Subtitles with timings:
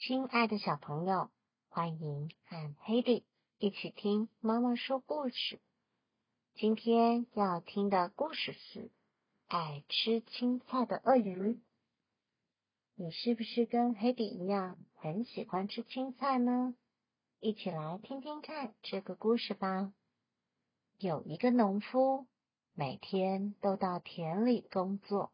[0.00, 1.28] 亲爱的小朋友，
[1.68, 2.56] 欢迎和
[2.86, 3.24] Hedy
[3.58, 5.60] 一起听妈妈说故事。
[6.54, 8.80] 今天要听的故事是
[9.48, 11.34] 《爱吃青菜的鳄鱼》。
[12.94, 16.76] 你是不是跟 Hedy 一样很喜欢吃青菜呢？
[17.40, 19.92] 一起来听听看这个故事吧。
[20.98, 22.28] 有一个农夫，
[22.72, 25.32] 每天都到田里工作。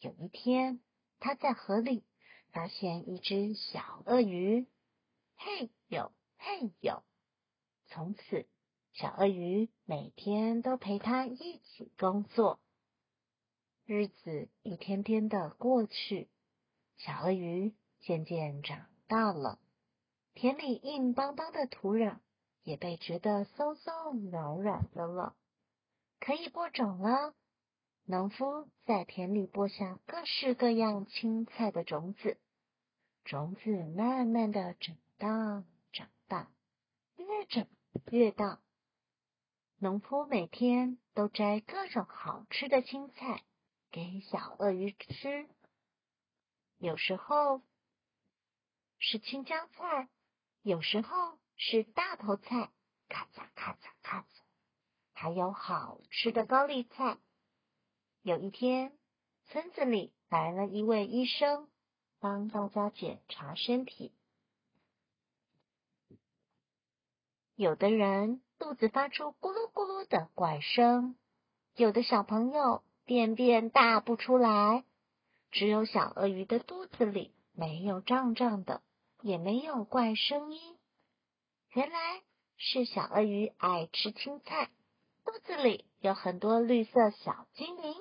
[0.00, 0.80] 有一天，
[1.20, 2.02] 他在河里。
[2.52, 4.66] 发现一只小鳄鱼，
[5.36, 7.02] 嘿呦嘿呦！
[7.86, 8.46] 从此，
[8.92, 12.58] 小鳄鱼每天都陪他一起工作。
[13.84, 16.28] 日子一天天的过去，
[16.96, 19.58] 小鳄鱼渐渐长大了，
[20.34, 22.18] 田里硬邦邦的土壤
[22.64, 25.34] 也被觉得松松软软的了，
[26.20, 27.34] 可以播种了。
[28.10, 32.38] 农夫在田里播下各式各样青菜的种子，
[33.22, 36.50] 种子慢慢的长大，长大，
[37.16, 37.66] 越长
[38.10, 38.62] 越大。
[39.76, 43.42] 农夫每天都摘各种好吃的青菜
[43.90, 45.46] 给小鳄鱼吃，
[46.78, 47.60] 有时候
[48.98, 50.08] 是青椒菜，
[50.62, 52.70] 有时候是大头菜，
[53.10, 54.24] 咔嚓咔嚓咔嚓，
[55.12, 57.18] 还有好吃的高丽菜。
[58.22, 58.92] 有一天，
[59.46, 61.68] 村子里来了一位医生，
[62.20, 64.12] 帮大家检查身体。
[67.54, 71.16] 有的人肚子发出咕噜咕噜的怪声，
[71.74, 74.84] 有的小朋友便便大不出来，
[75.50, 78.82] 只有小鳄鱼的肚子里没有胀胀的，
[79.22, 80.76] 也没有怪声音。
[81.72, 82.22] 原来
[82.56, 84.70] 是小鳄鱼爱吃青菜，
[85.24, 87.94] 肚子里有很多绿色小精灵。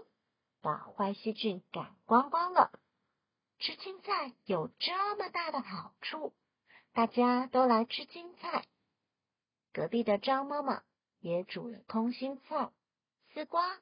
[0.61, 2.71] 把坏细菌赶光光了。
[3.59, 6.33] 吃青菜有这么大的好处，
[6.93, 8.65] 大家都来吃青菜。
[9.73, 10.83] 隔壁的张妈妈
[11.19, 12.71] 也煮了空心菜、
[13.33, 13.79] 丝瓜、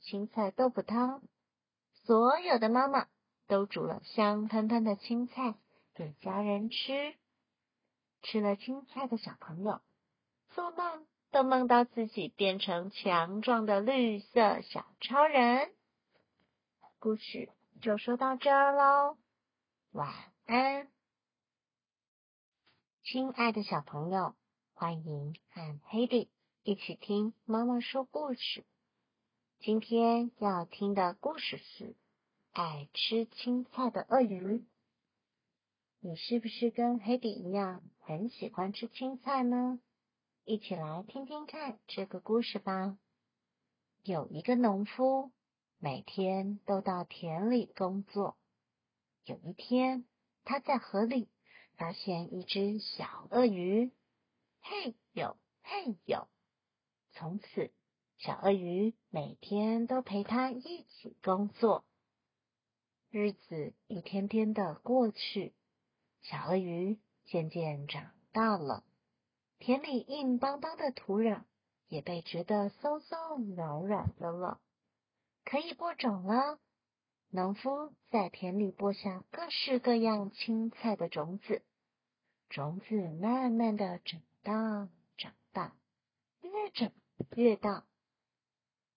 [0.00, 1.22] 青菜豆腐汤。
[2.04, 3.06] 所有的妈妈
[3.46, 5.54] 都煮了香喷喷的青菜
[5.94, 7.14] 给家人吃。
[8.22, 9.80] 吃了青菜的小朋友，
[10.50, 15.72] 做梦都梦到自己变成强壮的绿色小超人。
[17.02, 17.48] 故事
[17.80, 19.16] 就说到这儿喽，
[19.90, 20.14] 晚
[20.46, 20.86] 安，
[23.02, 24.36] 亲爱的小朋友，
[24.72, 26.28] 欢迎和 Hedy
[26.62, 28.64] 一起听妈妈说故事。
[29.58, 31.84] 今天要听的故事是
[32.52, 34.58] 《爱吃青菜的鳄鱼》。
[35.98, 39.80] 你是不是跟 Hedy 一样很喜欢吃青菜呢？
[40.44, 42.96] 一起来听听看这个故事吧。
[44.04, 45.32] 有一个农夫。
[45.84, 48.36] 每天都到田里工作。
[49.24, 50.04] 有一天，
[50.44, 51.28] 他在河里
[51.74, 53.90] 发现一只小鳄鱼，
[54.60, 56.28] 嘿呦嘿呦！
[57.10, 57.72] 从此，
[58.16, 61.84] 小鳄鱼每天都陪他一起工作。
[63.10, 65.52] 日子一天天的过去，
[66.20, 68.84] 小鳄鱼渐渐长大了，
[69.58, 71.42] 田里硬邦邦的土壤
[71.88, 74.60] 也被觉得松松软软的了。
[75.44, 76.58] 可以播种了。
[77.30, 81.62] 农夫在田里播下各式各样青菜的种子，
[82.50, 85.74] 种子慢慢的长大，长大，
[86.42, 86.92] 越长
[87.36, 87.86] 越大。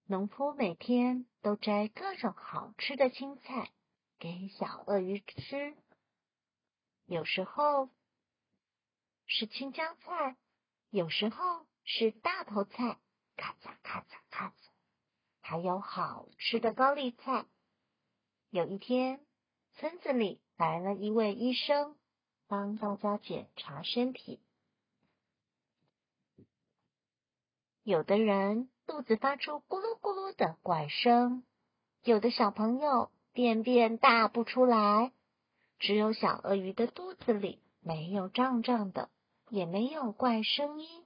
[0.06, 3.72] 农夫每天都摘各种好吃的青菜
[4.20, 5.76] 给小鳄鱼吃，
[7.06, 7.90] 有时候
[9.26, 10.36] 是青江菜，
[10.90, 13.00] 有时候是大头菜，
[13.38, 14.75] 咔嚓咔嚓咔嚓。
[15.48, 17.46] 还有好吃的高丽菜。
[18.50, 19.24] 有一天，
[19.76, 21.96] 村子里来了一位医生，
[22.48, 24.40] 帮大家检查身体。
[27.84, 31.44] 有的人肚子发出咕噜咕噜的怪声，
[32.04, 35.12] 有的小朋友便便大不出来，
[35.78, 39.12] 只有小鳄鱼的肚子里没有胀胀的，
[39.50, 41.06] 也没有怪声音。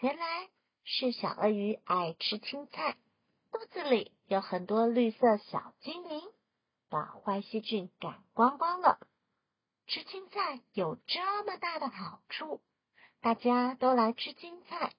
[0.00, 0.48] 原来
[0.84, 2.96] 是小鳄鱼爱吃青菜。
[3.54, 6.22] 肚子里有很多绿色小精灵，
[6.88, 8.98] 把坏细菌赶光光了。
[9.86, 12.60] 吃青菜有这么大的好处，
[13.20, 14.92] 大家都来吃青菜。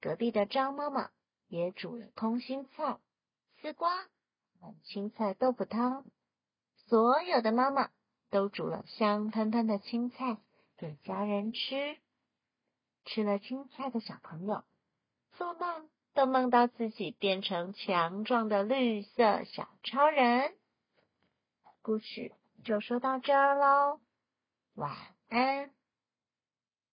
[0.00, 1.12] 隔壁的张妈妈
[1.46, 2.98] 也煮了空心菜、
[3.60, 4.08] 丝瓜、
[4.82, 6.04] 青菜豆腐汤。
[6.88, 7.92] 所有的妈妈
[8.30, 10.38] 都煮了香喷喷的青菜
[10.76, 11.98] 给家人吃。
[13.04, 14.64] 吃了青菜的小朋友，
[15.34, 15.88] 做梦。
[16.14, 20.54] 都梦到自己变成强壮的绿色小超人。
[21.82, 22.32] 故事
[22.64, 24.00] 就说到这儿喽，
[24.74, 24.96] 晚
[25.28, 25.70] 安。